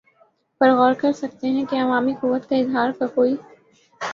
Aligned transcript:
پر 0.61 0.69
غور 0.71 0.93
کر 0.93 1.11
سکتے 1.13 1.47
ہیں 1.47 1.65
کہ 1.65 1.81
عوامی 1.81 2.13
قوت 2.21 2.49
کے 2.49 2.59
اظہار 2.61 2.91
کا 2.99 3.07
کوئی 3.15 3.35